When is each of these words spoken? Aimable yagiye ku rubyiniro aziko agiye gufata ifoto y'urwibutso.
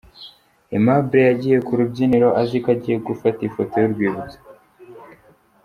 Aimable 0.75 1.19
yagiye 1.29 1.57
ku 1.65 1.71
rubyiniro 1.79 2.29
aziko 2.41 2.67
agiye 2.75 2.97
gufata 3.07 3.39
ifoto 3.49 3.75
y'urwibutso. 3.81 4.39